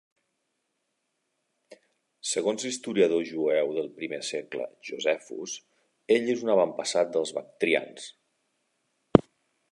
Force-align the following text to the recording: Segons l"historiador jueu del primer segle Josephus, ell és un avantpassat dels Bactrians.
Segons 2.29 2.63
l"historiador 2.69 3.21
jueu 3.31 3.69
del 3.75 3.91
primer 3.99 4.19
segle 4.29 4.65
Josephus, 4.89 5.53
ell 6.15 6.33
és 6.35 6.41
un 6.47 6.53
avantpassat 6.55 7.11
dels 7.17 7.35
Bactrians. 7.41 8.09